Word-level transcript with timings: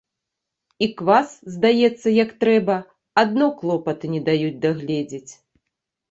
І 0.83 0.85
квас, 0.99 1.33
здаецца, 1.55 2.07
як 2.23 2.31
трэба, 2.43 2.77
адно 3.23 3.45
клопаты 3.59 4.05
не 4.15 4.21
даюць 4.31 4.57
дагледзець. 4.65 5.31